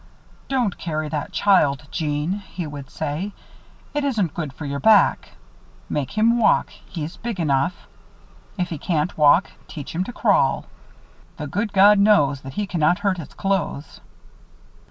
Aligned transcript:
"Don't 0.49 0.79
carry 0.79 1.09
that 1.09 1.31
child, 1.31 1.83
Jeanne," 1.91 2.41
he 2.55 2.65
would 2.65 2.89
say. 2.89 3.33
"It 3.93 4.03
isn't 4.03 4.33
good 4.33 4.51
for 4.51 4.65
your 4.65 4.79
back. 4.79 5.33
Make 5.89 6.09
him 6.17 6.39
walk 6.39 6.71
he's 6.87 7.17
big 7.17 7.39
enough. 7.39 7.85
If 8.57 8.69
he 8.69 8.79
can't 8.79 9.15
walk, 9.15 9.51
teach 9.67 9.93
him 9.93 10.03
to 10.05 10.11
crawl. 10.11 10.65
The 11.37 11.45
good 11.45 11.71
God 11.71 11.99
knows 11.99 12.41
that 12.41 12.53
he 12.53 12.65
cannot 12.65 12.97
hurt 12.97 13.19
his 13.19 13.35
clothes." 13.35 14.01